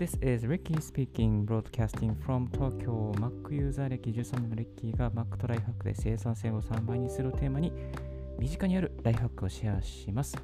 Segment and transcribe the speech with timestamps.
[0.00, 3.12] this is Ricky speaking, broadcasting from Tokyo.
[3.18, 7.70] Mac ユーザー歴13年のリッキーが Mac とライフハックで生産性を3倍にするテーマに
[8.38, 10.38] 身近にあるライフハックをシェアします。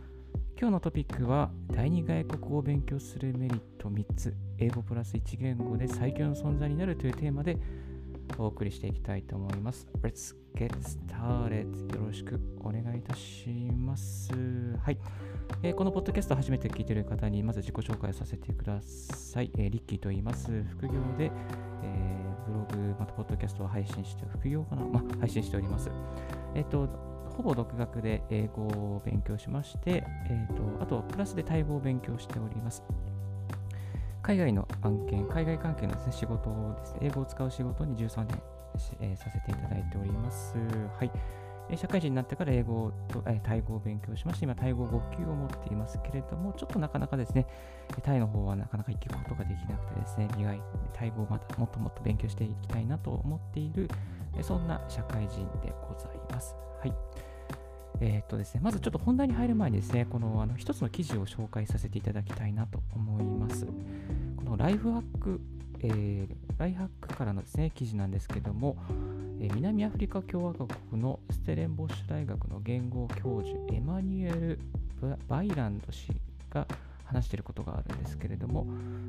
[0.61, 7.57] 今日のトピックは第二外国語を勉強するメリット3つ、英語プラス1言語で最強の存在になるというテーマで
[8.37, 9.87] お送りしていきたいと思います。
[10.03, 10.71] Let's get
[11.09, 11.95] started.
[11.95, 14.31] よろしくお願いいたします。
[14.83, 14.99] はい。
[15.63, 19.51] えー、このポッドキャスト初めて聞いている方にまず自己紹介させてください。
[19.59, 20.65] えー、リッキーと言います。
[20.65, 21.31] 副業で、
[21.83, 25.91] え、ブログ、またポッドキャストを配信して、副業かな、 まあ、配信しております。
[26.55, 26.89] えっ、と、
[27.37, 32.83] ほぼ独学で英語を勉強しまして、えっ、と、あと、プラスでタイ語を勉強しております。
[34.23, 38.43] 海外の案件、海外関係のです、ね、仕事をですね、英語を使う仕事に13年、
[39.01, 40.57] えー、させていただいております。
[40.99, 41.11] はい。
[41.75, 47.47] 社会人になってから英語と、えタイ語を勉強しまして、今、タイ語5級を持っていますけれども、ちょっとなかなかですね、
[48.03, 50.61] タイの方はなかなか行くことができなくてですね、意外、
[50.93, 53.89] タイ語をまたもっともっと勉強していきたいなと思っている、
[54.43, 56.55] そんな社会人でございます。
[56.81, 56.95] はい。
[58.01, 63.67] えー、っとですね、まずちょっと本題に入る前にですね、このあの一つの記事を紹介させていただきたいなと思います。
[64.37, 65.41] このライフハック、
[65.81, 68.77] えー、ライハックからのですね、記事なんですけども、
[69.41, 70.69] え南アフリカ共和国
[71.01, 74.59] のステレンボッシュ大学の言語教授エマニュエル・
[75.29, 76.09] バイランド氏
[76.51, 76.67] が
[77.05, 78.67] 話していることがあるんですけれども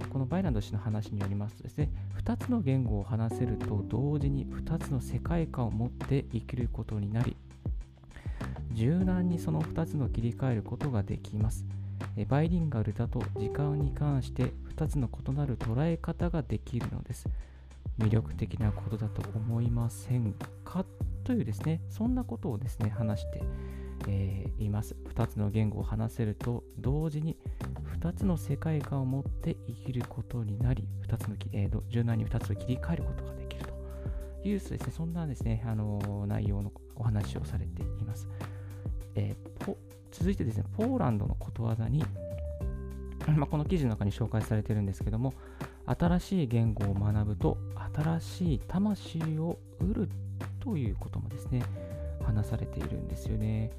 [0.09, 1.89] このバイランド氏の話によりますとですね
[2.23, 7.35] 2つの言語を話せると同時に2つの世界観を持って生きることになり
[8.73, 11.65] 柔軟にその2つの切り替えることができます。
[12.27, 17.27] バイリンガルだと時間に関して2つの異なる捉え方ができるのです
[17.99, 20.85] 魅力的なことだと思いませんか？
[21.23, 23.41] というですね、そんなことをですね、話して、
[24.07, 24.95] えー、います。
[25.13, 27.35] 2つの言語を話せると同時に
[27.99, 38.30] 2つの世界観を持って生きることになり、2つの、えー、柔軟に2つを切り替えることができるというですね、そんなですね、あのー、内容のお話をされています。
[39.15, 39.75] えー、
[40.17, 42.04] 続いてですね、ポーランドのことわざに、
[43.36, 45.33] まあ、この記事の中に紹介されてるんですけども、
[45.86, 47.58] 新しい言語を学ぶと
[47.95, 50.10] 新しい魂を得る
[50.60, 51.64] ということもですね
[52.23, 53.72] 話されているんですよね。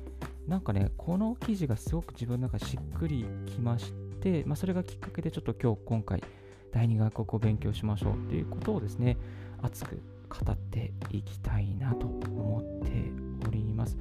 [0.47, 6.23] なんかねこの記事がすごく自分の中しっくりきまして、まあ、それがきっかけでちょっと今日今回
[6.73, 9.19] 第二外国を勉強しましょうということをですね
[9.61, 10.01] 熱く
[10.31, 13.13] 語っていきたいなと思って
[13.47, 13.99] おります。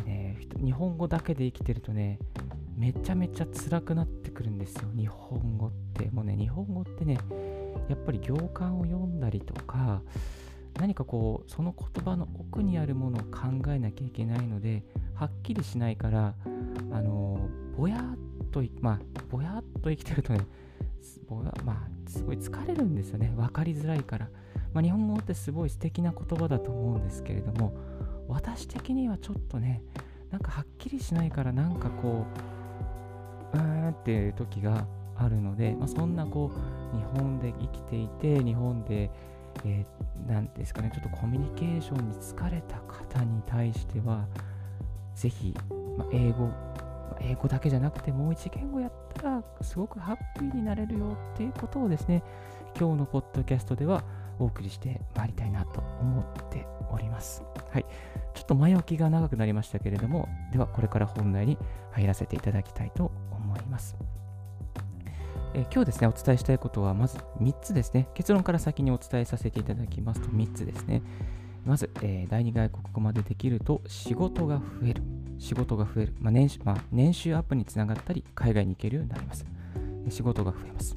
[0.00, 2.18] ね日本語だけで生きてるとね
[2.76, 6.10] めちゃめちゃ辛くなってくるんですよ、日本語って。
[6.10, 7.18] もうね、日本語ってね、
[7.88, 10.02] やっぱり行間を読んだりとか、
[10.80, 14.82] 何かこう、その言葉の奥にあるものを考えなきゃいけないので、
[15.14, 16.34] はっきりしないから、
[16.90, 20.40] あの、ぼやっと、まあ、ぼやっと生きてるとね、
[21.28, 24.28] ぼやまあ、すごい疲れるんですよね、分かりづらいから。
[24.72, 27.74] まあ、日本語ってすごい素敵な言葉だと思うんですけれども、
[28.28, 29.82] 私的にはちょっとね、
[30.30, 32.26] なんかはっきりしないから、なんかこ
[33.54, 39.10] う、うーんっていう時があるので、まあ、そんなこう日本で生きていて日本で
[39.64, 44.26] えー、ですかねちょっとコミュニケーションに疲れた方に対しては
[45.14, 45.54] ぜひ、
[45.96, 46.52] まあ、英語、ま
[47.12, 52.22] あ、英語だけじゃなくてもう一言語やったらすごくハッピーになれるよっていうことをですね
[52.78, 54.02] 今日のポッドキャストでは
[54.38, 57.42] お送りしてまいりたいなと思っております。
[57.70, 57.86] はい。
[58.52, 61.56] と前置きが長くなりましたけれども、ではこれから本題に
[61.90, 63.96] 入らせていただきたいと思います。
[65.54, 68.08] え今日ですね、お伝えしたいことはまず3つですね。
[68.14, 71.02] 結論から先にお伝えさせていただきますと3つですね。
[71.64, 75.02] まず、えー、第2外国語までできると仕事が増える。
[75.38, 76.14] 仕事が増える。
[76.20, 79.46] まあ年収まあ、年収アップにつながったり、海外に行けるようになります。
[80.10, 80.96] 仕事が増えます。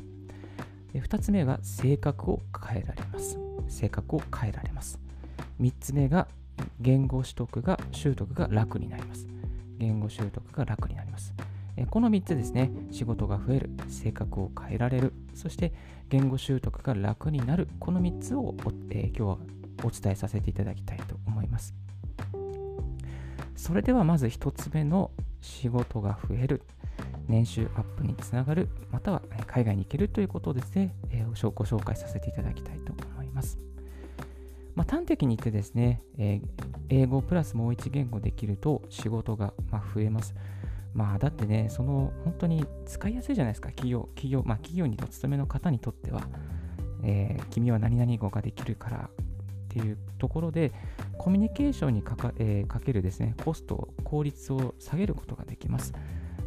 [0.94, 3.40] 2つ目が性格を変えられます。
[3.68, 5.00] 性格を変えられます。
[5.62, 6.28] 3つ目が
[6.80, 9.28] 言語取得が習得が楽になります。
[9.78, 11.34] 言語習得が楽になります。
[11.90, 15.74] この3つですね、仕事が増える、性格を変えられる、そして
[16.10, 18.56] 言語習得が楽になる、この3つを、
[18.90, 19.38] えー、今日は
[19.84, 21.76] お伝えさせていただきたいと思います。
[23.56, 26.62] それではまず1つ目の仕事が増える、
[27.28, 33.60] 年収アップにつながる、または海外に行けるということですね、えー、ご紹介させていただきたいと思います。
[34.76, 36.48] まあ、端的に言ってですね、えー、
[36.90, 40.36] 英語プラスもう1言語できると仕事がま増えます。
[40.94, 46.22] まあだってね、その本当に使いやすいじゃないですか、企業、企業、まあ企業にお勤めの方にとっては、
[47.04, 49.26] えー、君は何々語ができるからっ
[49.70, 50.72] ていうところで、
[51.18, 55.94] コミュニケーションにかか,、えー、かけるですね、コスト、効率を下げることができます。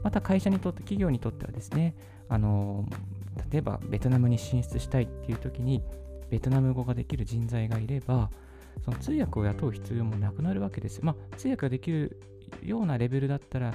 [0.02, 1.94] また会社にとって、企業にとってはですね、
[2.30, 2.86] あの
[3.50, 5.82] 例えばベトナムに進出したいっていう時に
[6.30, 8.30] ベトナム語ができる人材がいれば
[8.84, 12.20] その通訳を雇う必要もなくなるわけですまあ、通訳ができる
[12.62, 13.74] ようなレベルだったら、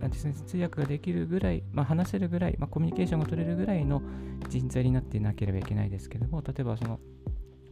[0.00, 4.02] なんですね、通訳ができるぐらい、まあ、話せるぐらい、まあ、コミュニケーションが取れるぐらいの
[4.48, 7.00] 人材になっていなければいけないですけども、例えばその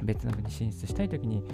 [0.03, 1.45] ベトナムに進出したいときに、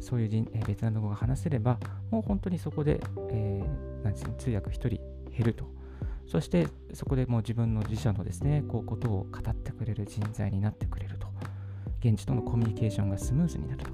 [0.00, 1.78] そういう人、えベトナム語が話せれば、
[2.10, 3.00] もう本当にそこで、
[3.30, 5.00] えー、なんですね、通訳1人減
[5.44, 5.64] ると。
[6.28, 11.26] そしてそこでもう自分の自社のですね、こうことを語ってくれる人材になってくれると。
[12.00, 13.90] 現地とのコミュニケーションがスムーズになると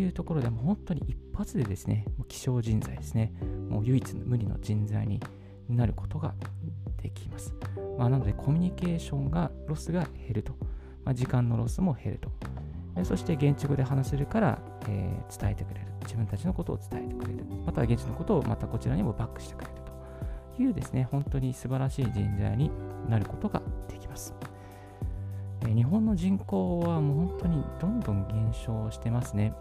[0.00, 3.32] いうところでも本当に一発でですね、もう希少人材ですね、
[3.68, 5.20] もう唯一無二の人材に
[5.68, 6.34] なることが
[7.02, 7.54] できます。
[7.98, 10.52] まあ、なのでコミュニケーションがロスが減ると。
[11.04, 12.30] まあ、時間のロスも減ると。
[13.04, 15.86] そして現地語で話せるから、えー、伝えてくれる。
[16.02, 17.44] 自分たちのことを伝えてくれる。
[17.64, 19.77] または現地のことをまたこちらにもバックしてくれる
[20.62, 22.70] いうですね、本当に素晴らしい人材に
[23.08, 24.34] なることができます。
[25.66, 29.52] 日本の人口はもう本当にどんどん減少してますね。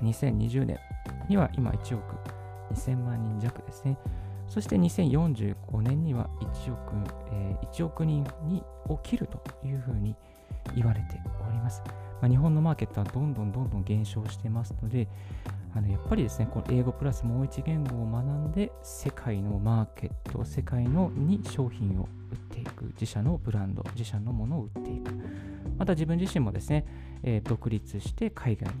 [0.00, 0.78] 2020年
[1.28, 2.16] には今1億
[2.72, 3.96] 2000万人弱ですね。
[4.48, 6.92] そして2045年には1億,、
[7.32, 8.62] えー、1億人に
[9.02, 10.14] 起きるというふうに
[10.74, 11.82] 言われております。
[12.20, 15.08] まあ、日本のマーケットはどんどんどんどん減少してますので、
[15.74, 25.12] あのやっぱりですね、この英語プラスもう一言語を学んで、世界のマーケット、世界のに商品を売っていく、自社のブランド、自社のものを売っていく。
[25.78, 26.84] また自分自身もですね、
[27.22, 28.74] えー、独立して海外に、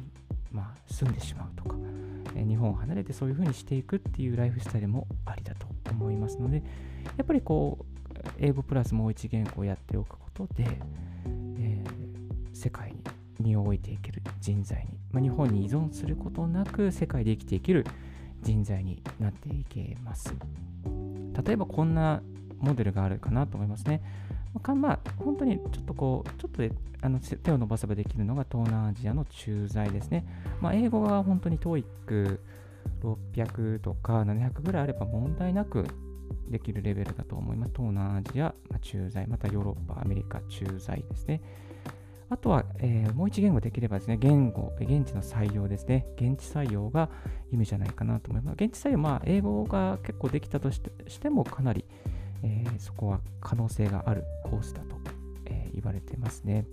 [0.52, 1.76] まあ、住んでしまうとか、
[2.36, 6.62] えー、日本を離れてそういうふうにしていくっていうライフスタイルもありだと思いますので、
[7.16, 8.02] やっぱりこう、
[8.38, 10.78] 英語プラスもう一言語をやっておくことで、
[13.40, 17.84] 身を置いていける人材に、まあ、日本に依存することなく世界で生きていける
[18.42, 20.34] 人材になっていけます。
[21.44, 22.22] 例えばこんな
[22.58, 24.02] モデルがあるかなと思いますね。
[24.74, 30.26] まあ、本当にちょっとこう、ちょっとであの手を伸ばせばできるのが東南アジアの駐在ですね。
[30.60, 35.86] まあ、英語が本当に TOEIC600 とか700ぐらいあれば問題なく
[36.48, 37.72] できるレベルだと思います。
[37.74, 41.40] 東南アジア、まあ、駐在、またヨーロッパ、アメリカ駐在ですね。
[42.32, 46.06] あとは、えー、もう一言語できればですね、言語、現地の採用ですね。
[46.16, 47.10] 現地採用が
[47.52, 48.54] 意味じゃないかなと思います。
[48.54, 50.80] 現地採用、まあ、英語が結構できたとし
[51.20, 51.84] ても、かなり、
[52.42, 54.96] えー、そこは可能性があるコースだと、
[55.44, 56.64] えー、言われてますね。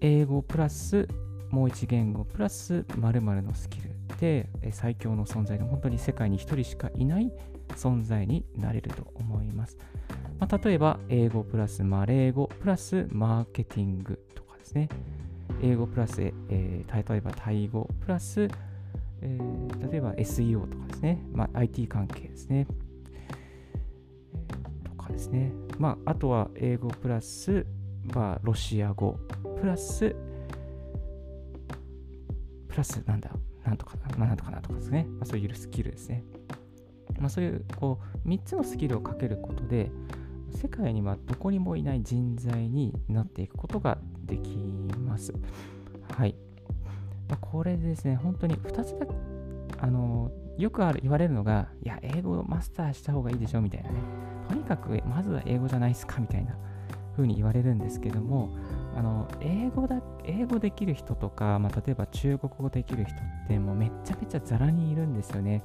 [0.00, 1.06] 英語プラス、
[1.50, 7.30] もう一言語プラス〇〇のスキルで、え最強の存在で、本当に世界に1人しかいない
[7.74, 9.76] 存在になれると思います。
[10.38, 14.88] まあ、例えば、英語プラスマレー語プラスマーケティングとかですね。
[15.62, 18.48] 英語プラス、えー、例えばタイ語プラス、
[19.22, 21.22] えー、例えば SEO とかですね。
[21.32, 22.66] まあ、IT 関係ですね。
[24.84, 25.52] とかですね。
[25.78, 27.66] まあ、あとは英語プラス、
[28.14, 29.18] まあ、ロシア語
[29.58, 30.14] プラス、
[32.68, 33.30] プラスなんだ、
[33.64, 35.06] なんとか、まあ、なんとかなんとかですね。
[35.08, 36.24] まあ、そういうスキルですね。
[37.18, 39.90] まあ、そういうこう3つのスキルをかけることで、
[40.56, 44.56] 世界にはどこにもいない人材になっていくことができ
[45.06, 45.32] ます。
[46.12, 46.34] はい。
[47.28, 49.06] まあ、これですね、本当に2つだ
[49.78, 53.96] あの、よくある言われるのが、いや、英語をマスターした方がいいでしょみたいなね。
[54.48, 56.56] とにかく、まずは英語じゃないですかみたいな
[57.16, 58.56] 風に言われるんですけども、
[58.96, 65.62] あの英語だ英語できる人とか、まあ、例えば中国語できる人ってもうめちゃめちゃざらにいるんですよね。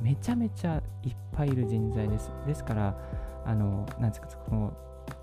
[0.00, 2.30] めちゃめちゃいっぱいいる人材です。
[2.46, 2.98] ですから、
[3.44, 4.72] あの、なんですか、その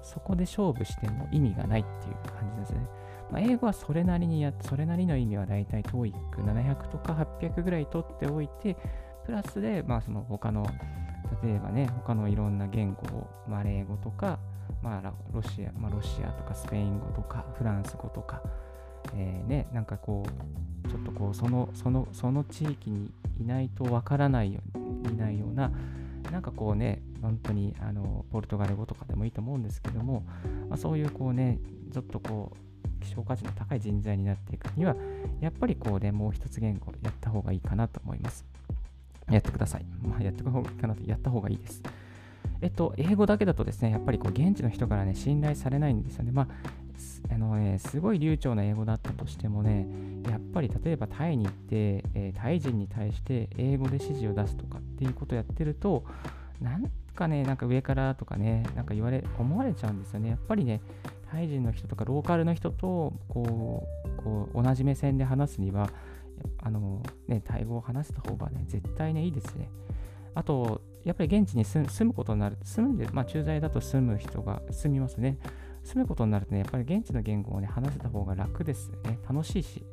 [0.01, 2.87] そこで勝負しても意味がないっていう感じですね。
[3.31, 8.75] まあ、英語はそれなりにやそれなりの意味はだいたい TOEIC700 とか800ぐらい取っておいて、
[9.25, 10.65] プラスで、まあ、その他の、
[11.43, 14.39] 例えばね、他のいろんな言語を、マレー語とか、
[14.81, 18.41] まあ、ロシア、まあ、ロシアとかスペイン語とかフランス語とか、
[19.15, 25.71] えー、ね、なんかこう、ちょっとこう、その、その、その地域にいないとわからないように、いないような、
[26.31, 30.23] なんかこうね、本当にあのポルトガル語とかでもいいと思うんですけども、
[30.69, 31.59] まあ、そういうこうね、
[31.93, 34.95] ちょっとこう、希少価値の高い人材になっていくには、
[35.39, 38.45] やっぱりこうね、もう一つ言語やった方がいいかなと思います。
[39.29, 39.85] やってください。
[40.01, 41.81] まあ、やってく方がいいかなと、やった方がいいです。
[42.61, 46.31] えっと、英語だけだとですね、やっぱりこう現地の人からね、信頼されないんですよね。
[46.31, 49.87] まあ、あのね、すごい流暢な英語だったとしてもね、
[50.29, 56.03] やっぱり例えばタイに行って、えー、タイ人に対して英語で指示を出すとかっていうことをやってると、
[56.61, 60.29] なんかね、なんか上からとかね、なんか言われ、思われちゃうんですよね。
[60.29, 60.81] やっぱりね、
[61.31, 65.89] タイ人の人とかローカルの人とこう、こう同じ目線で話すには、
[66.59, 69.69] あのね、タイ語を話した方がね、絶対ね、いいですね。
[70.33, 75.37] あと、やっぱり現地に住むことになる、住んで、まあ、駐在だと住む人が住みますね。
[75.83, 79.17] 住むことになるとね、やっぱり現地の言語をね、話せた方が楽ですね。
[79.27, 79.83] 楽しいし、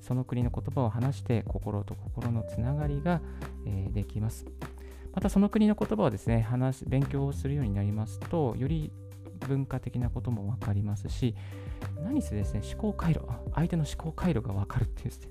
[0.00, 3.20] その国の言葉を話して心と心のつながりが、
[3.66, 4.46] えー、できます。
[5.18, 8.92] またその国の言葉をですね、話勉強をするようになりますと、より
[9.48, 11.34] 文化的なことも分かりますし、
[12.04, 13.22] 何せですね、思考回路、
[13.52, 15.28] 相手の思考回路が分かるっていうですね、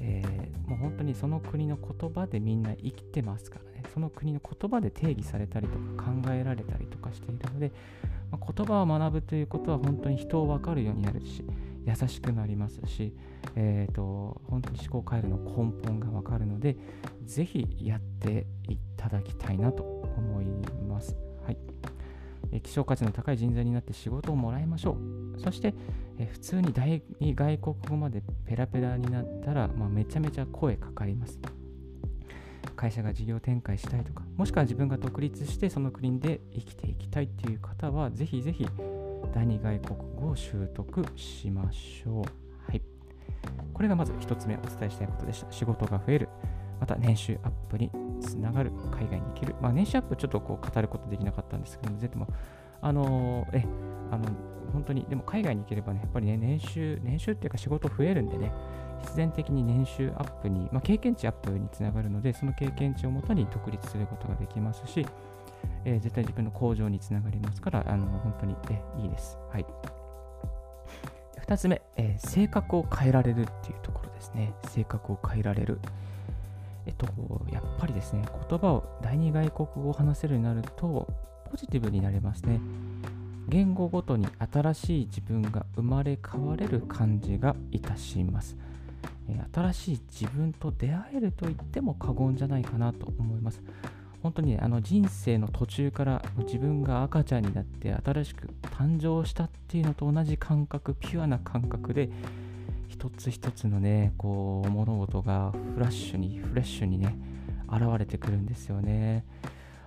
[0.00, 7.72] えー、もう本当にその国の言葉でみんな生きてますからね、その国の言葉で定義されたりとか考えられたりとかしているので、
[8.30, 11.44] まあ、言葉を学ぶということは本当に人を分かるようになるし、
[11.86, 13.14] 優しくなりますし、
[13.56, 16.76] えーと、本当に思考回路の根本が分かるので、
[17.24, 20.46] ぜひやっていただきたいなと思い
[20.88, 21.16] ます。
[21.44, 21.58] はい。
[22.62, 24.96] 希少価値の高い人材になって仕事をもらいましょ
[25.36, 25.40] う。
[25.40, 25.74] そして、
[26.18, 31.38] え普通に大外国語までペラペラになったら、まあ、めちゃめちゃ声かかります。
[32.76, 38.66] 会社が事業展開したいとか、もしくは自分が独立してその国で生きていきたいっていう方は、ぜひぜひ
[39.32, 42.70] 第二外国語を習得しましょう。
[42.70, 42.82] はい。
[43.72, 45.50] これがまず1つ目お伝えしたいことでした。
[45.52, 46.28] 仕事が増える。
[46.80, 48.72] また年収アップにつながる。
[48.90, 49.54] 海外に行ける。
[49.60, 52.26] まあ、年収アップちょっとこう語ることできなかったんですけども、ぜひも、
[52.80, 53.64] あの、え、
[54.10, 54.24] あの、
[54.72, 58.52] 本当に、でも海外に行ければね、やっぱりね、年収、年収っていうか仕事増えるんでね、
[59.02, 65.06] 必然的に年収アップに、まあ、経験値アップにつながるので、その経験値をもとに独立することができますし、
[65.84, 69.38] えー、絶対自分の向上につながりますから、あの本当に、えいいです。
[69.50, 69.66] はい。
[71.46, 74.52] 2つ目、えー、性格を変えられるっていうところですね。
[74.68, 75.80] 性格を変えられる。
[76.86, 77.06] えっと、
[77.52, 81.08] やっぱりですね、言葉を第二外国語を話せるようになると、
[81.50, 82.60] ポジティブになれますね。
[83.48, 88.56] 言語ごとに新しい自分が生まれ変われる感じがいたします。
[89.52, 93.60] 新しい自分と出会えると言っても過言じゃないかなと思います。
[94.22, 102.10] 本当に、ね、あの人生の途中から自分が赤ちゃんになって新しく誕生したっていうのと同じ感覚、ピュアな感覚で、
[102.88, 107.16] 一つ一つのね、こう物事がフラッシュに、フレッシュにね、
[107.68, 109.24] 現れてくるんですよね。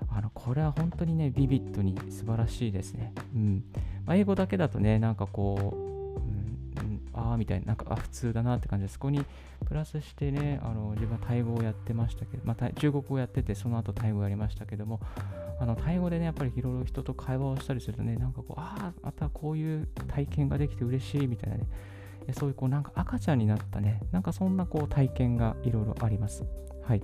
[0.09, 3.13] あのこれは本当にね、ビビッドに素晴らしいですね。
[3.35, 3.63] うん
[4.05, 5.92] まあ、英語だけだとね、なんかこう、
[7.13, 9.23] ああみたいな、なんかあ普通だなって感じで、そこに
[9.65, 14.99] プラスしてね、あの自分はタイ語をやってましたけど、まあ、中国語をやってて、その後タイ語やりましたけども、
[15.59, 21.67] あのタイ語でね、やっぱりいろいろ人と会話をしたりするとね、なんかこう、ああ、またこういう体験ができて嬉しいみたいなね、
[22.33, 26.43] そういうこうなんか赤ちゃんになったね、なんかそんなこう体験がいろいろあります。
[26.83, 27.03] はい。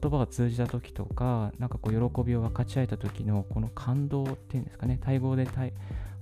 [0.00, 5.44] 言葉が通じた時とか、なんかこう喜びを分かち合えた時のこの感動っていうんですかね、タイ語で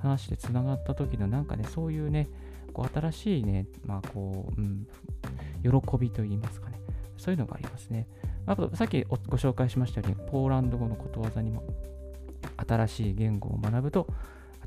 [0.01, 2.29] 話してつながった時のなんかね、そういうね、
[2.73, 4.87] こう新しいね、まあこう、うん、
[5.63, 6.81] 喜びといいますかね、
[7.17, 8.07] そういうのがありますね。
[8.47, 11.63] あと、さっきご紹介しましたように、ポーランド語のことわざにも、
[12.57, 14.07] 新しい言語を学ぶと、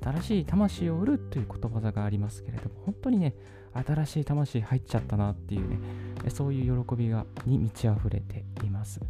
[0.01, 3.35] 新しい魂を売るということわざがありますけれども、本当にね、
[3.73, 5.77] 新しい魂入っちゃったなっていうね、
[6.29, 9.01] そういう喜びがに満ち溢れています。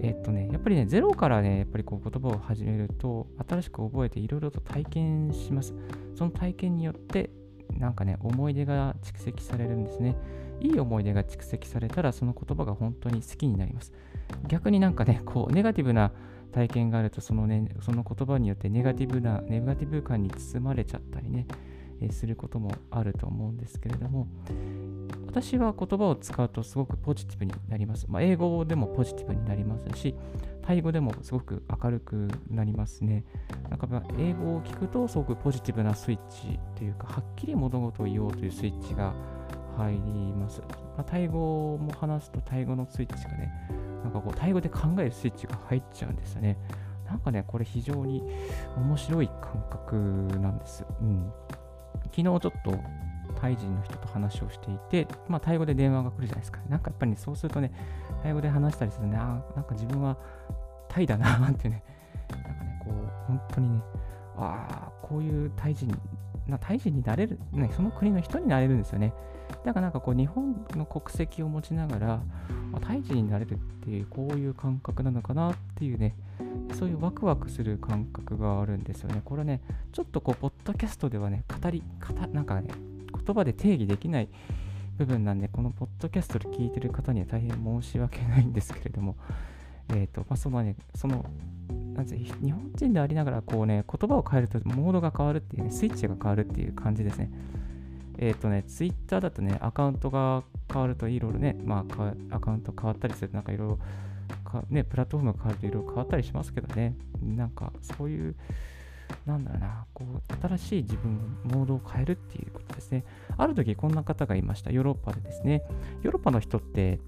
[0.00, 5.74] えっとね、やっぱりね、ゼロからね、やっぱりこう言葉を始めると、新しく覚えていろいろと体験します。
[6.14, 7.30] その体験によって、
[7.78, 10.16] なんかね、思い出が蓄積されるんですね。
[10.60, 13.92] いい思い出が蓄積されたら、その言葉が本当に好きになります。
[14.48, 16.12] 逆になんかね、こう、ネガティブな
[16.52, 21.46] 体験があると、そのね、その言葉によってネガティブな、ネガティブ感に包まれちゃったりね、
[22.10, 24.26] することもあると思うんですけれども、
[25.26, 28.06] 私は言葉を使うとすごくポジティブになります。
[28.08, 30.14] まあ、英語でもポジティブになりますし、
[30.62, 33.24] タイ語でもすごく明るくなりますね。
[33.70, 33.86] なんか
[34.18, 39.14] 英語を聞くとすごくポジティブなスイッチというか、はっきり物事を言おうというスイッチが
[39.76, 40.00] 入り
[40.34, 40.60] ます。
[40.60, 43.52] まあ、タイ語も話すとタイ語のスイッチがね、
[44.02, 46.58] なんかこう、タイ語で考えるスイッチが入っちゃうんですよね。
[47.06, 48.22] なんかね、これ非常に
[48.76, 49.96] 面白い感覚
[50.40, 50.84] なんです。
[51.00, 51.32] うん。
[52.16, 52.50] 昨日ちょっと
[53.38, 56.60] タイ人の人と話をしていて、まあ、タイ語で電話が来るじゃないですか。
[56.70, 57.70] なんかやっぱり、ね、そうするとね、
[58.22, 60.16] タイ語で話したりするとね、あなんか自分は
[60.88, 61.84] タイだなってね、
[62.30, 62.94] なんかね、こう、
[63.26, 63.82] 本当にね、
[64.38, 65.94] ああ、こういうタイ人、
[66.46, 69.12] なタイ人になれる、ね、その国の人になれるんですよね。
[69.66, 72.06] だからなんかこう、日本の国籍を持ちながら、
[72.72, 76.16] まあ、タイ人になれるっていう、こういう感覚なのかなっていうね、
[76.74, 79.22] そういうワクワクする感覚があるんですよね。
[79.24, 79.62] これね、
[79.92, 82.68] ちょっとこう、ポッドキャストではね、語り、語なんかね、
[83.24, 84.28] 言葉で定義できない
[84.98, 89.16] 部分なんで、このポッドキャストで聞いてる方には大変申し訳ないんですけれども、
[89.90, 91.24] えっ、ー、と、まあ、そのね、その、
[91.94, 97.30] なん日本人でありながら、こうね、言葉を変えるとモードが変わるっていうね、スイッチが変わるっていう感じですね。
[98.18, 103.78] えっ、ー、とね、ツイッターだとね、アカウントが変わるといろいろね、まあ、アカウント変わったりすると、なんかいろいろ、
[104.34, 108.34] かね、プラットフォームが変わるといろいろ変わったりしますけどね、なんかそういう、
[109.24, 113.04] なんだろうな、こう、新しい自分、モードを変えるっていうことですね。
[113.36, 114.70] ある時、こんな方がいました。
[114.70, 115.62] ヨーロッパでですね。
[116.02, 117.00] ヨーロッパの人って、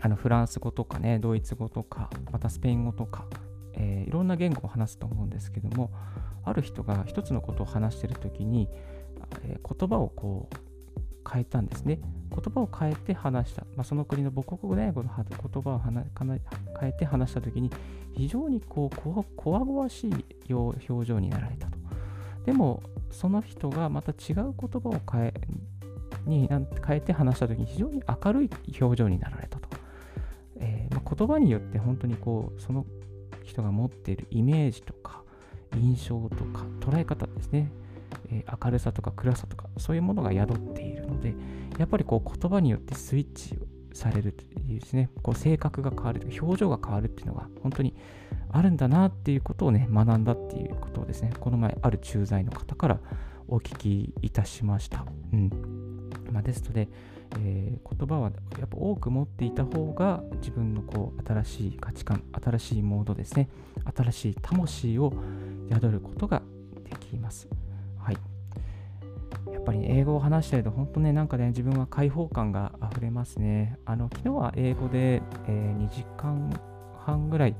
[0.00, 3.26] あのフランス語とかね、ドイツ語とか、またスペイン語とか、
[3.74, 5.90] えー、いろんな言語を話すと思うんですけども、
[6.44, 8.68] ある人が一つのことを話してるときに、
[9.42, 12.00] えー、言葉をこう変えたんですね。
[12.30, 13.62] 言葉を変えて話した。
[13.76, 14.92] まあ、その国の母国語で言
[15.62, 17.70] 葉を変えて話したときに、
[18.14, 18.96] 非常にこう
[19.36, 21.78] こわごわしい表情になられたと。
[22.44, 25.34] でも、その人がまた違う言葉を変え
[26.26, 29.68] に変えて話したときに、非常に明るい表情になられたと。
[30.56, 32.86] えー、まあ、言葉によって本当にこう、その
[33.44, 35.22] 人が持っているイメージとか、
[35.74, 37.70] 印象とか、捉え方ですね。
[38.30, 41.34] え、明るさとか暗さとかそういうものが宿っているので
[41.78, 43.58] やっぱりこう言葉によってスイッチ
[43.92, 47.94] されるというですねこう性格が変わる表情が変わるっていうのが本当に
[48.50, 53.00] あるんだなっていうことをね学んだっていうことをですねこの前ある駐在の方から
[53.48, 55.06] お聞きいたしました。
[55.32, 55.50] うん
[56.30, 56.88] まあ、ですので、
[57.40, 63.48] えー、言葉はやっぱ多く持っていた方が自分のこう新しい価値観新しいモードですね
[63.96, 65.12] 新しい魂を
[65.70, 66.42] 宿ることが
[66.84, 67.48] できます。
[69.52, 73.78] やっぱり英語を話してると本当ね、なんかね、自分は開放感が溢れますね。
[73.84, 76.50] あの、昨日は英語で、えー、2時間
[77.04, 77.56] 半ぐらい、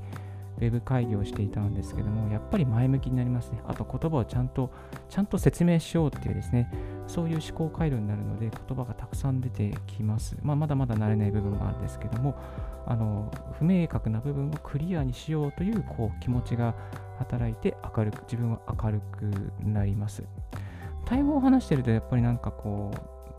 [0.59, 3.61] ウェブ会議をしていたんですけども、やっぱり前向きになりますね。
[3.65, 4.71] あと言葉をちゃんと、
[5.09, 6.69] ちゃんと説明しようっていうですね、
[7.07, 10.37] そういう思考回路になるので、言葉がたくさん出てきます。
[10.41, 12.35] まあ、まだまだ慣れない部分もあるんですけども、
[12.85, 16.75] あの、不明確な部分をクリアにしようという、こう、気持ちが
[17.19, 19.31] 働いて明るく、自分は明るく
[19.63, 20.23] なります。
[21.09, 22.91] タイ語を話してると、やっぱりなんかこ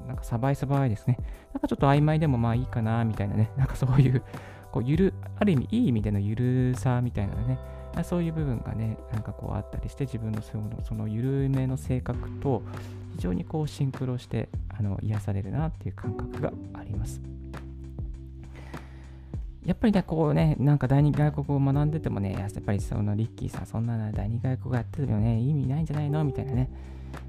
[0.05, 1.19] う、なんかサバイサバイですね。
[1.55, 3.53] なんかちょっと曖昧でもまあいいかな、みたいなね。
[3.57, 4.25] なんかそういう、
[4.73, 7.59] こう、ゆる、ある意味いい意味でのゆるさみたいなね。
[8.03, 12.63] そういう部分がね、なんかこうあったりして、自分のそのその緩めの性格と
[13.13, 17.21] 非常にこうシンクロしてあの癒されるなっていう感覚があります。
[19.65, 26.71] やっぱりね、こうね、なんか第二外国語を学んでてもね、やっぱりそのリッキーさん、そんな第二外国語やっててもね、意味ないんじゃないのみたいなね、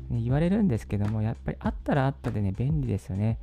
[0.10, 3.39] ね、言われるんですけども、やっぱりあったらあったでね、便利ですよね。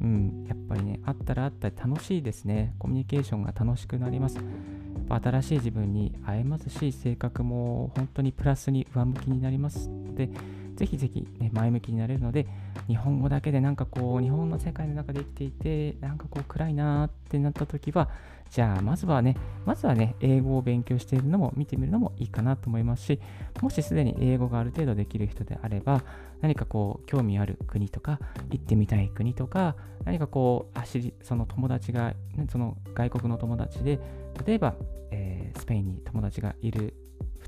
[0.00, 2.74] うん、やっぱりね、あったらあったで楽しいですね。
[2.78, 4.36] コミュニケーションが楽しくなります。
[4.36, 10.28] やっぱ新しい自分に会えますし、性格も本当にプラスに上向きになりますので、
[10.76, 12.46] ぜひぜひ、ね、前向きになれるので、
[12.88, 18.08] 日本語だけでなんかこう、日本の世界の中で生きていて、なんかこう暗いなーってなった時は、
[18.52, 19.34] じゃあまずはね、
[19.64, 23.18] まずはね、英語を勉強しているのも見てみるのもいいかなと思いますし、
[23.62, 26.04] もしすでに英語がある程度できる人であれば、
[26.42, 28.18] 何かこう、興味ある国とか、
[28.50, 32.12] 行ってみたい国とか、何かこう、走り、その友達が、
[32.50, 33.98] その外国の友達で、
[34.46, 34.74] 例えば、
[35.10, 36.92] えー、スペインに友達がいる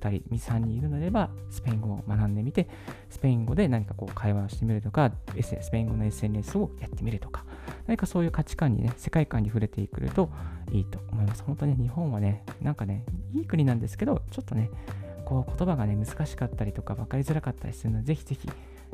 [0.01, 2.67] 2人、3人いるのであれば、スペイン語を学んでみて、
[3.11, 7.45] スペイン語で何かこう会話をしてみるとか、スペイン語の SNS をやってみるとか、
[7.87, 10.31] 何かそういう価値観にね、世界観に触れていくと
[10.73, 11.43] いいと思います。
[11.43, 14.71] 本当に日本はね、なんかね、いい国なんですけど、ちょっとね、
[15.25, 18.49] こう言葉がね、難しかったりとか分かりづらかったりするので、ぜひぜひ、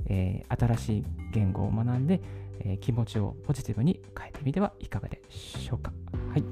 [0.06, 2.20] えー、新しい言語を学んで、
[2.60, 5.92] えー、気持ちをポジティブに変えてみてはいかがでしょうか。
[6.32, 6.44] はい。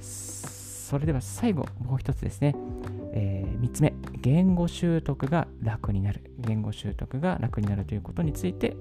[0.00, 2.54] それでは最後、もう一つですね。
[3.12, 6.32] えー、3つ目、言語習得が楽になる。
[6.38, 8.76] 言語習得が楽になるということについて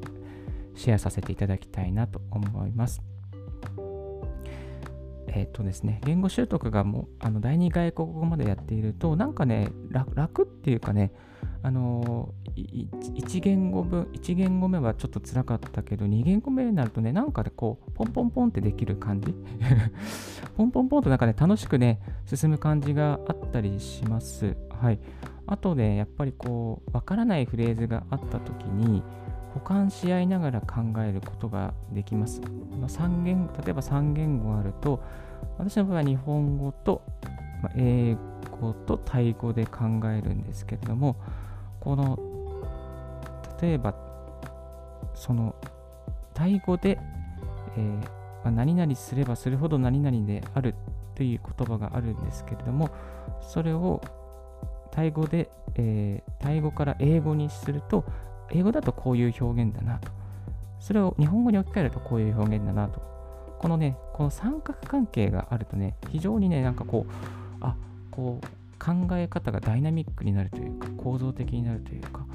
[0.76, 3.02] シェアさせていただきたいなと思います。
[5.28, 11.12] えっ、ー、とですね、言語習得がもうあの第二外国語までやっていると、なんかね、楽っていうかね、
[11.62, 19.36] あの1言語分、1言語目はちょっと辛かったけど、2言語目になるとね、なんかでこう、ポンポンポンってできる感じ。
[20.58, 24.58] ポンポンポンとなんかね、楽しくね、進む感じがあったりします。
[24.70, 25.00] はい。
[25.46, 29.04] あとね、やっぱりこう、わからないフレーズがあったときに、
[29.54, 32.42] 補完し合いながら考えることができます。
[32.42, 35.02] 3言例えば3言語あると、
[35.58, 37.02] 私の場合は日本語と
[37.76, 38.16] 英
[38.62, 41.16] 語とタイ語で考えるんですけれども、
[41.80, 42.20] この
[43.62, 43.94] 例えば
[45.14, 45.56] その
[46.34, 46.98] タイ語で、
[47.78, 50.76] えーまあ、何々すればするほど何々である
[51.16, 52.90] という言葉があるんですけれども
[53.42, 54.02] それを
[54.92, 58.06] タイ語で、えー、タイ語から英語にすると
[58.52, 60.12] 英語だとこういう表現だなと
[60.80, 63.02] それを日本語に置き換えるとこういう表現だなと
[63.60, 67.12] このねこの三角関係があるとね非常にねなんかこう
[67.62, 67.76] あ
[68.12, 68.48] こう
[68.80, 72.26] 考え方がダイナミックになるというか構造的になるというか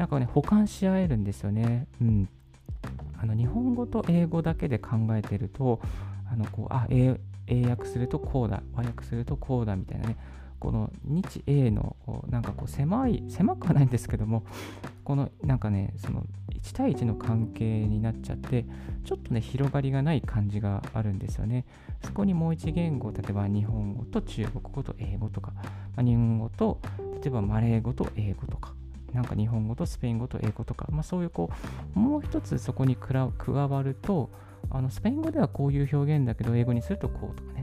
[0.00, 1.86] なんかね、補完し合えるんですよね。
[2.00, 2.28] うん。
[3.18, 5.78] あの日本語と英語だけで考えてると
[6.32, 10.16] あのこうあ英英訳するとこうだ和訳するとこうだみたいなね
[10.60, 14.44] この日英のこうなんかこう狭い狭くはないんですけども
[15.04, 18.66] このなんかねその1対1の関係になっちゃって
[19.04, 21.64] ちょっとね広がりがない感じがあるんですよね。
[22.04, 25.62] そこにもう一言語例えば日本語と中国語と英語とか、ま
[25.96, 26.78] あ、日本語と
[27.22, 28.74] 例えばマレー語と英語とか
[29.12, 31.50] なんか日本語とスペイン語と英語とか、まあ、そういうこ
[31.96, 34.30] うもう一つそこに加わると
[34.70, 37.62] あのスペイン語ではこういう表現だけど英語にするとこうとかね。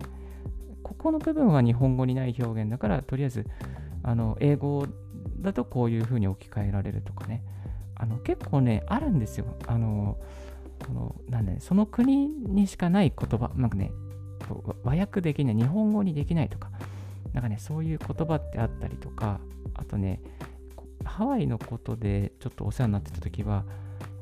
[0.88, 3.46] ここの部分は日本語にない表現だからとりあえず
[4.04, 4.88] あの英語
[5.40, 7.44] だとこういうふうに置き換えられるとかね。
[8.00, 9.46] あの結構ねあるんですよ。
[9.66, 10.18] あの
[10.86, 13.52] このなんその国にしかない言葉。
[13.56, 13.92] なんかね
[14.84, 16.70] 和訳できない日本語にできないとか。
[17.34, 19.40] なんかねそういう言葉ってあったりとか。
[19.74, 20.22] あとね
[21.04, 23.64] ハワイのことでちょっとお世話になってた時は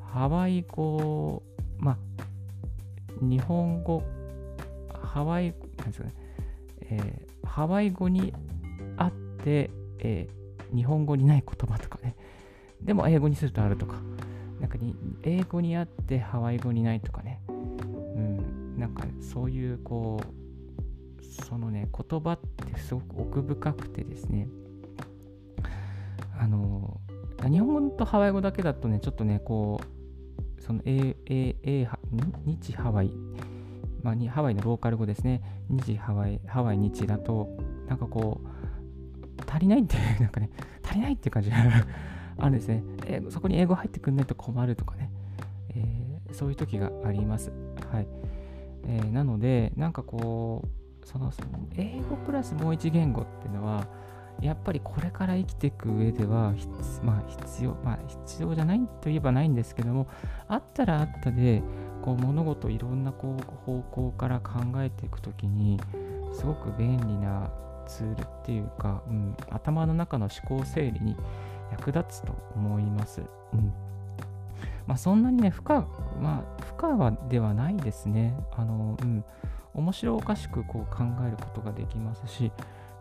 [0.02, 1.44] ハワイ語
[1.78, 1.98] まあ
[3.22, 4.04] 日本語
[5.02, 6.14] ハワイなんですかね、
[6.90, 8.34] えー、ハワイ語に
[8.98, 9.70] あって、
[10.00, 12.16] えー、日本語にない言葉とかね。
[12.82, 13.96] でも英語にするとあるとか。
[14.60, 17.42] なんかに英語にあってハワイ語にないとかね。
[17.50, 18.80] うん。
[18.80, 24.48] なんかそういうこうそのね言葉ってすごく奥深くてですね。
[26.38, 27.00] あの
[27.50, 31.90] 日本語とハワイ語だけだとねちょっとねこうその A, A, A
[32.46, 33.12] 日ハワイ、
[34.06, 35.42] まあ、ハワイのローカル語ですね。
[35.68, 37.50] 日ハワイハワイ日だと
[37.88, 40.52] なんかこう足りないっていうなんかね
[40.84, 41.58] 足りないっていう感じが
[42.38, 45.10] あるんですね、え、そこに英語入ってくんないと困るとかね、
[45.70, 47.52] えー、そういう時があります。
[47.92, 48.08] はい。
[48.84, 50.62] えー、なのでなんかこ
[51.02, 51.32] うその
[51.76, 53.88] 英語プラスもう一言語っていうのは
[54.42, 56.54] やっぱりこれから生きていく上では、
[57.04, 60.08] まあ、必要、まあ、必要じゃないといえばないんですけども、
[60.48, 61.64] あったらあったで、
[62.06, 65.82] こう物事いろんなこう方向から考えていくときに、
[66.34, 67.52] すごく便利な
[67.88, 71.18] ツールっていうか、うん、頭の中の思考整理に
[71.72, 73.22] 役立つと思います。
[73.54, 73.74] うん
[74.88, 75.80] まあ、そんなにね、負荷、
[76.22, 78.38] まあ、負荷はではないですね。
[78.52, 79.26] あの、うん、
[79.74, 82.52] 面白おかしくこう考えることができますし、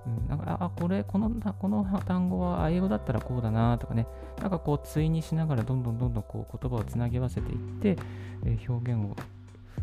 [0.07, 4.07] うん、なんか、あ、これ、この、この単語は英語だったらこうだなとかね、
[4.40, 7.97] なんかこう、対にしながらどんどんどんどんこう言葉をつなぎ合わせていって、
[8.45, 9.17] えー、表現を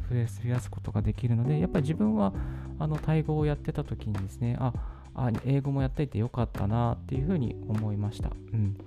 [0.09, 2.33] 増やすことができるので、やっぱり自分は
[2.79, 4.73] あのタイ語をやってた時にですね、あ、
[5.15, 8.29] あ英語もやっていてよかったなっていうふうに思いました。
[8.53, 8.77] うん。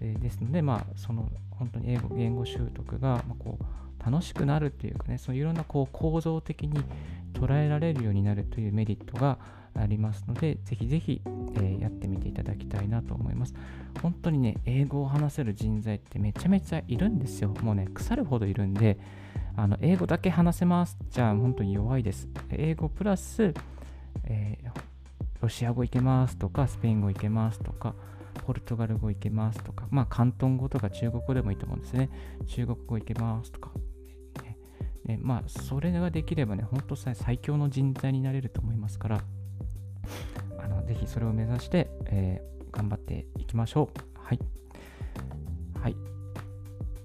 [0.00, 6.82] えー、ですので、まあ、その本当に英語言語習得が、まあ、こう楽しくなるっていうかね、そういういろんなこう構造的に
[7.34, 9.38] 捉えられるようになるというメリットが
[9.74, 13.54] ありますので、ぜひぜひ、えー、やってみていただきたいなと思います。
[14.02, 17.50] 本当にね、英語を話せる人材ってめちゃめちゃいるんですよ。
[17.62, 18.98] もうね、腐るほどいるんで、
[19.56, 22.28] あの英語だけ話せますじゃあ本当に弱いです。
[22.50, 23.54] 英語プラス、
[24.24, 24.80] えー、
[25.40, 27.94] ロシア語いけますとか、スペイン語いけますとか、
[28.46, 32.10] ポルトガル語いけますとか、まあ、広東語とか中国語でもいいと思うんですね。
[32.46, 33.70] 中国語いけますとか。
[35.04, 39.20] ねまあ、それができればね、本当最強の人材になれると思いますから、
[40.92, 44.00] ぜひそれを目指して、えー、頑張っていきましょう。
[44.14, 44.38] はい。
[45.80, 45.96] はい。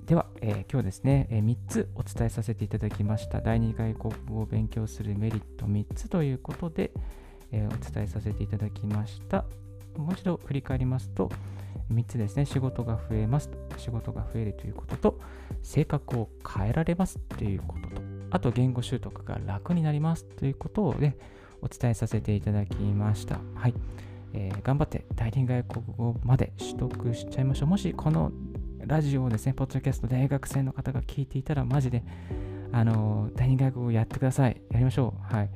[0.06, 3.40] では、えー、今日ですね、えー、3つお伝えさせていただきました。
[3.40, 6.92] 第2外国語を勉強するメリット3つということで、
[7.54, 9.46] え、お伝えさせていただきました。
[9.96, 11.30] もう一度振り返りますと、
[11.90, 13.50] 3つですね、仕事が増えます。
[13.78, 15.20] 仕事が増えるということと、
[15.64, 21.16] 性格を変えられますということと、あと言語習得が楽になりますということをね、
[21.62, 23.40] お伝えさせていただきました。
[23.56, 23.74] はい。
[24.34, 27.70] えー、頑張って第二外国語まで取得しちゃいましょう。
[27.70, 28.32] もしこの
[28.86, 32.04] ラジオをですね、ポッドキャスト大学生の方が聞いていたら、マジで、
[32.72, 34.62] あのー、第二外国語やってください。
[34.72, 35.36] やりましょう。
[35.36, 35.50] はい。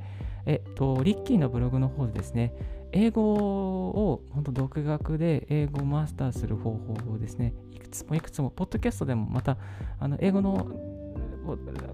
[0.44, 2.52] えっと、リッキーのブログの方でですね、
[2.92, 9.56] 英語を本当独学で英語をマスターする方法をですね、いくつもいくつも、ポッドキャストでもまた、
[9.98, 10.66] あの英語の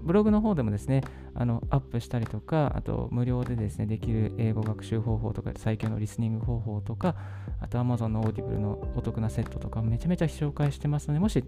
[0.01, 7.15] ブログの方でもですね、あのアップしたりとか、あと無料でですね、できる英語学習方法とか、最強のリスニング方法とか、
[7.61, 11.43] あと Amazon の Audible のお得なセットとか、めちゃめちゃ紹介してますので、もし、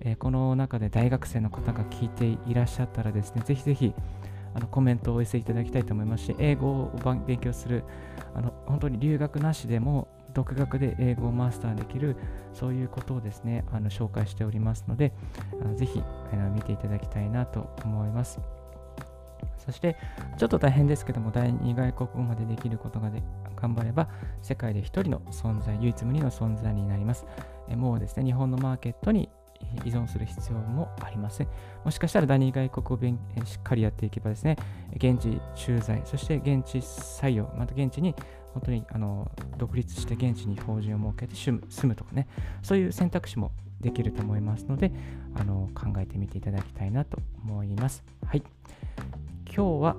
[0.00, 3.94] えー、この中で大学生の方が聞いていらっしゃったらですね、ぜひぜひ、
[4.54, 6.90] あのコメントをお寄せいただきたいと思いますし、英語を
[7.26, 7.84] 勉強する、
[8.34, 12.16] あの本当に留学なしでも独学で英語をマスターできる、
[12.52, 15.12] そういうことをですね、あの紹介しておりますので、
[15.60, 18.40] あのぜひあの見ていただきたいなと思います。
[19.58, 19.96] そして、
[20.36, 23.22] ちょっと大変ですけども、第2外国語までできることがで
[23.56, 24.08] 頑張れば、
[24.42, 27.24] 世界で1人の存在、唯一無二の存在になります。
[27.68, 29.30] えもうですね、日本のマーケットに
[29.84, 31.48] 依存する必要もありません。
[31.84, 34.56] もしかしたら第二外国語をしっかりやっていけばですね、
[34.96, 38.14] 現地駐在、そして現地採用、また現地に
[38.54, 42.28] 本当にあの独立して現地に法人を設けて住むとかね、
[42.62, 44.92] そういう選択肢もできると思いますので、
[45.34, 48.04] あの考えてみていただきたいなと思います。
[48.24, 48.42] はい。
[49.46, 49.96] 今日は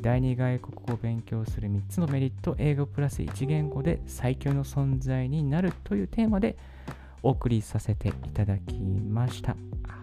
[0.00, 6.56] 第二外国語を勉強する3つのメリット、英語プラス1言語で最強の存在になるというテーマで
[7.22, 9.56] お送りさせていただきました。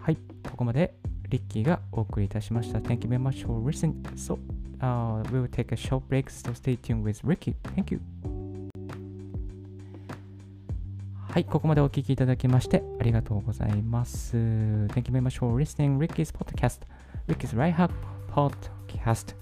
[0.04, 0.18] はい、
[0.50, 0.94] ここまで
[1.30, 2.80] リッキーがお送りいたしました。
[2.80, 4.02] Thank you very much for listening.
[4.16, 4.38] So,
[4.82, 7.56] uh, we'll take a short break, so stay tuned with Ricky.
[7.76, 8.00] Thank you.
[11.30, 14.36] はい、ここまでお聞きいただきましてありがとうございます。
[14.36, 16.82] Thank you very much for listening Ricky's podcast.
[17.28, 17.92] Ricky's Right Hack
[18.34, 19.36] Podcast.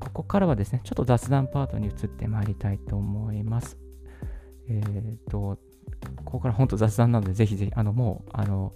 [0.00, 3.78] ここからはですね、ちょっと雑談パートに移ってまいりたいと思います。
[4.68, 5.58] えっ、ー、と、
[6.24, 8.74] ここから本当雑談なので、ぜひぜひ、あの、もう、あの、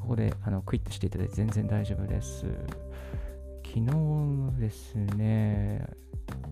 [0.00, 2.46] ここであのクイッとしていただいて全然大丈夫です。
[3.72, 3.86] 昨日
[4.58, 5.86] ですね、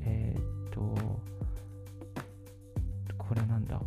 [0.05, 0.81] えっ、と、
[3.19, 3.81] これなんだ？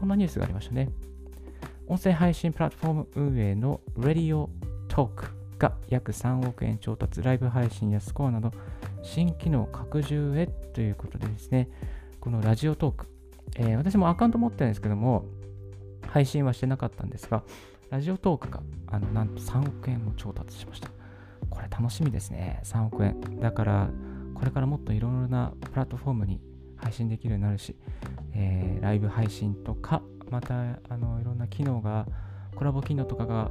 [0.00, 0.88] こんなニュースがありましたね。
[1.86, 4.48] 音声配信プラットフォーム運営の Radio
[4.88, 8.50] Talk が約3億円調達、ライブ配信やスコアなど
[9.02, 11.68] 新機能拡充へということでですね、
[12.18, 13.06] このラジオトーク、
[13.56, 15.26] えー、私もアカウント持ってるんですけども、
[16.08, 17.42] 配信はしてなかったんですが、
[17.90, 20.93] ラジオトークがあのなんと3億円を調達しました。
[21.54, 23.20] これ楽しみですね、3億円。
[23.40, 23.90] だから、
[24.34, 26.40] これからもっといろいろなプラットフォームに
[26.76, 27.76] 配信できるようになるし、
[28.32, 30.54] えー、ライブ配信とか、また
[30.88, 32.06] あのいろんな機能が、
[32.56, 33.50] コラボ機能とかが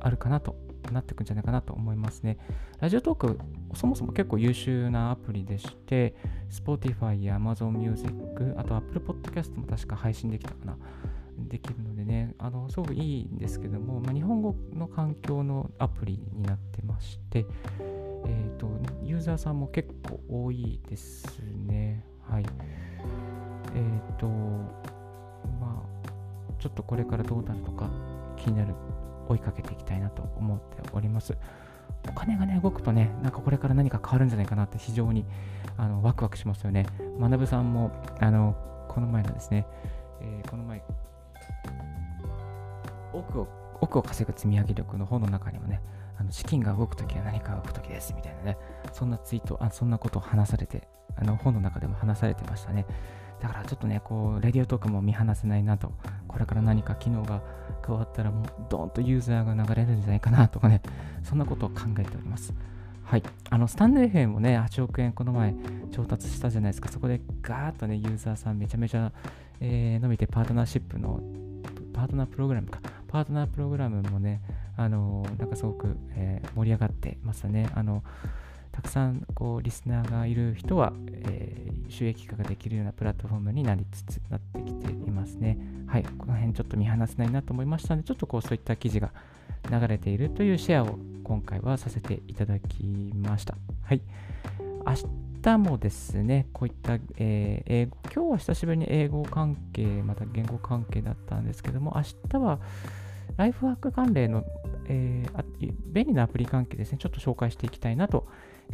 [0.00, 0.56] あるかなと
[0.92, 2.38] なってくんじゃないかなと思いますね。
[2.80, 3.38] ラジオトーク、
[3.74, 6.14] そもそも結構優秀なアプリでして、
[6.50, 8.12] Spotify や Amazon Music、
[8.56, 10.76] あと Apple Podcast も確か配信できたかな。
[11.48, 17.46] できるのでね、あのすごくいいんですけども、まあ、日本語の環境のアプリになってまして、
[18.26, 18.68] えーと、
[19.02, 22.04] ユーザーさんも結構多いですね。
[22.28, 22.46] はい。
[23.74, 24.26] えっ、ー、と、
[25.60, 27.90] まあ、ちょっとこれからどうなるのか
[28.36, 28.74] 気になる
[29.28, 31.36] 追いかけていきたいなと思っております。
[32.08, 35.24] お金がね、動くとね、なんかこれから何か変わるんじゃないかなって非常に
[35.76, 36.86] あのワクワクしますよね。
[37.18, 38.56] 学さんも、あの、
[38.88, 39.66] この前のですね、
[40.20, 40.82] えー、この前、
[43.12, 43.48] 奥を、
[43.80, 45.80] 奥を稼ぐ積み上げ力の本の中にもね、
[46.18, 48.58] あの資金が動くときは何か動くときですみたいなね、
[48.92, 52.86] そんなツイート、あそんなことを話されて、あの本の中でも話されてましたね。
[53.40, 55.92] だからちょっとね、こう、レディオトークも見放せないなと、
[56.26, 57.42] これから何か機能が
[57.82, 60.80] 加わったら、もうドーンとユーザーが流れるんじゃないかなとかね、
[61.22, 62.54] そんなことを考えております。
[63.04, 63.22] はい。
[63.50, 65.54] あの、スタンド FM もね、8億円この前
[65.92, 66.88] 調達したじゃないですか。
[66.88, 69.12] そこでガーッとね、ユーザーさんめちゃめちゃ、
[69.60, 71.20] えー、伸びてパートナーシップの、
[71.92, 74.40] パートナープログラムか、パートナープログラムもね、
[74.76, 77.70] あの、なんかすごく、えー、盛り上がってましたね。
[77.74, 78.02] あの、
[78.76, 85.56] たくさんこうリスナーがいる人は、えー、収益化ができるようなプラットフォームになりつつなってきていますね。
[85.86, 89.12] はい、この辺ちょっと見放せないなと思いましたので、ちょっとこうそういった記事が
[89.70, 93.56] 流れているというシェアを今回はさせていただきました。
[93.82, 94.02] はい。
[94.86, 102.60] 明日もですね、こういった、えー、今日は久しぶりに英語関係、また言語関係だったんですけども、明日は
[103.36, 104.44] ライフハック関連の、
[104.88, 108.26] えー、便利なアプリ関係ですね、ちょっと紹介していきたいなと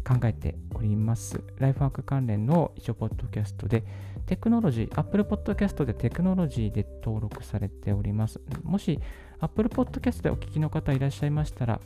[0.03, 1.43] 考えております。
[1.57, 3.83] ライフワーク関連の一応、ポッドキャストで、
[4.25, 8.39] テクノロジー、Apple Podcast でテクノロジーで登録されております。
[8.63, 8.99] もし、
[9.39, 11.81] Apple Podcast でお聞きの方いらっしゃいましたら、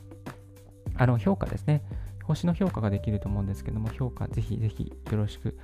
[0.94, 1.82] あの、評価ですね。
[2.28, 5.56] 星の評価ができると思うんですけども、評価ぜひぜひよろしく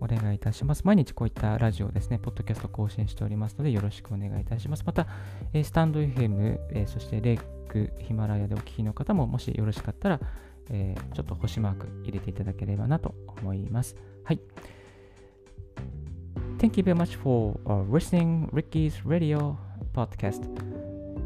[0.00, 0.82] お願いいたします。
[0.84, 4.82] 毎日こういったラジオですね、ポッドキャスト更新しておりますので、よろしくお願いいたします。
[4.84, 5.06] また、
[5.52, 10.20] えスタンド FM、えそしてレイク、ヒマラヤでお聞きの方も、もしよろしかったら、
[10.70, 13.96] えー、ちょっと星マーク入れていただければなと思います。
[14.24, 14.40] はい。
[16.58, 17.56] Thank you very much for、
[17.88, 19.56] listening Ricky's Radio
[19.94, 20.77] podcast.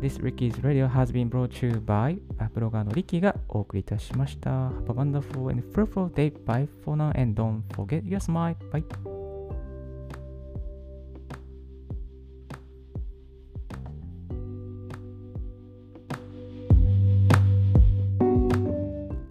[0.03, 2.19] This Ricky's Radio has been brought to you by
[2.53, 4.51] ブロガーのリッキーがお送りいたしました。
[4.51, 6.33] Have a wonderful and fruitful day.
[6.45, 8.57] Bye for now and don't forget your smile.
[8.73, 9.22] Bye.